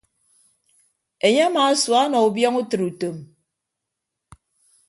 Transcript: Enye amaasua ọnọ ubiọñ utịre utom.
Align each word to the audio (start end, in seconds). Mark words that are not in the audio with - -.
Enye 1.25 1.41
amaasua 1.47 1.97
ọnọ 2.05 2.17
ubiọñ 2.27 2.53
utịre 2.61 2.85
utom. 2.89 3.17